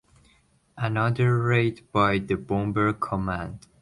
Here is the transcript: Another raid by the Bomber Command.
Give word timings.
Another 0.79 1.37
raid 1.37 1.83
by 1.91 2.17
the 2.17 2.33
Bomber 2.33 2.91
Command. 2.93 3.67